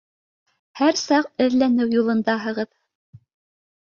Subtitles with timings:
[0.79, 2.73] Һәр саҡ эҙләнеү юлындаһығыҙ.